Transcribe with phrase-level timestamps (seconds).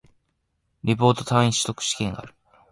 [0.83, 2.33] リポート、単位習得試験がある